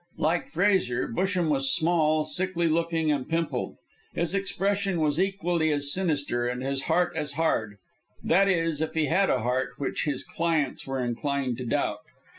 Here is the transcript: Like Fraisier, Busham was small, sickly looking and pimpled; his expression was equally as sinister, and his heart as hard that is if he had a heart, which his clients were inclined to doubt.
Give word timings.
Like 0.17 0.47
Fraisier, 0.47 1.07
Busham 1.07 1.49
was 1.49 1.75
small, 1.75 2.25
sickly 2.25 2.67
looking 2.67 3.11
and 3.11 3.29
pimpled; 3.29 3.75
his 4.15 4.33
expression 4.33 4.99
was 4.99 5.19
equally 5.21 5.71
as 5.71 5.93
sinister, 5.93 6.47
and 6.47 6.63
his 6.63 6.85
heart 6.85 7.15
as 7.15 7.33
hard 7.33 7.77
that 8.23 8.47
is 8.49 8.81
if 8.81 8.95
he 8.95 9.05
had 9.05 9.29
a 9.29 9.41
heart, 9.43 9.73
which 9.77 10.05
his 10.05 10.23
clients 10.23 10.87
were 10.87 11.05
inclined 11.05 11.57
to 11.59 11.65
doubt. 11.67 11.99